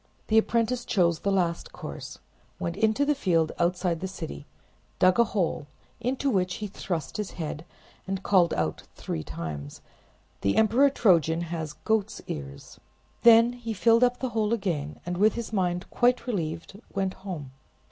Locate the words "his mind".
15.35-15.87